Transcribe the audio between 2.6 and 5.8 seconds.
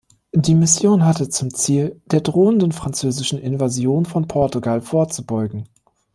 französischen Invasion von Portugal vorzubeugen.